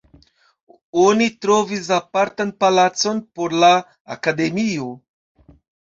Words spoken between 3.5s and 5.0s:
la akademio.